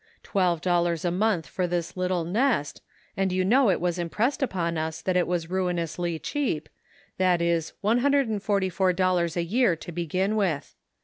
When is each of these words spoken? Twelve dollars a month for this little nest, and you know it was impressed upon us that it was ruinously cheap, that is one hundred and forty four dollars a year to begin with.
Twelve 0.23 0.61
dollars 0.61 1.05
a 1.05 1.11
month 1.11 1.45
for 1.45 1.67
this 1.67 1.95
little 1.95 2.23
nest, 2.23 2.81
and 3.15 3.31
you 3.31 3.45
know 3.45 3.69
it 3.69 3.79
was 3.79 3.99
impressed 3.99 4.41
upon 4.41 4.75
us 4.75 4.99
that 4.99 5.15
it 5.15 5.27
was 5.27 5.47
ruinously 5.51 6.17
cheap, 6.17 6.69
that 7.19 7.39
is 7.39 7.73
one 7.81 7.99
hundred 7.99 8.27
and 8.27 8.41
forty 8.41 8.71
four 8.71 8.93
dollars 8.93 9.37
a 9.37 9.43
year 9.43 9.75
to 9.75 9.91
begin 9.91 10.35
with. 10.35 10.73